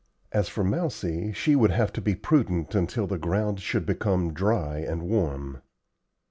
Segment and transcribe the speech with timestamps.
[0.31, 4.79] As for Mousie, she would have to be prudent until the ground should become dry
[4.79, 5.61] and warm.